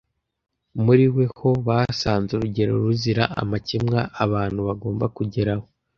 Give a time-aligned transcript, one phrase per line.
[0.83, 5.65] Muri we ni ho basanze urugero ruzira amakemwa abantu bagomba kugeraho.